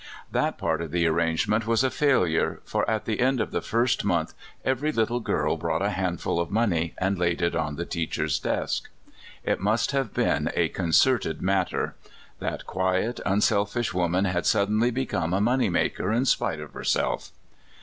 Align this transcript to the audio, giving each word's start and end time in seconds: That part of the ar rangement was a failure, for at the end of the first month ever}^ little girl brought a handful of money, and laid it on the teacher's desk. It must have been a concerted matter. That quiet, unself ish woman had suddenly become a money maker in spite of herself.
That 0.31 0.57
part 0.57 0.81
of 0.81 0.89
the 0.89 1.05
ar 1.07 1.13
rangement 1.13 1.67
was 1.67 1.83
a 1.83 1.91
failure, 1.91 2.59
for 2.65 2.89
at 2.89 3.05
the 3.05 3.19
end 3.19 3.39
of 3.39 3.51
the 3.51 3.61
first 3.61 4.03
month 4.03 4.33
ever}^ 4.65 4.91
little 4.95 5.19
girl 5.19 5.57
brought 5.57 5.83
a 5.83 5.91
handful 5.91 6.39
of 6.39 6.49
money, 6.49 6.95
and 6.97 7.19
laid 7.19 7.39
it 7.39 7.55
on 7.55 7.75
the 7.75 7.85
teacher's 7.85 8.39
desk. 8.39 8.89
It 9.43 9.59
must 9.59 9.91
have 9.91 10.11
been 10.11 10.49
a 10.55 10.69
concerted 10.69 11.43
matter. 11.43 11.93
That 12.39 12.65
quiet, 12.65 13.19
unself 13.27 13.77
ish 13.77 13.93
woman 13.93 14.25
had 14.25 14.47
suddenly 14.47 14.89
become 14.89 15.35
a 15.35 15.39
money 15.39 15.69
maker 15.69 16.11
in 16.11 16.25
spite 16.25 16.59
of 16.59 16.73
herself. 16.73 17.29